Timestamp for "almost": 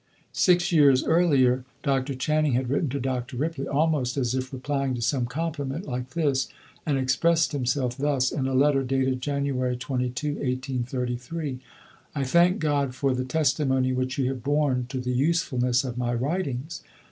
3.67-4.17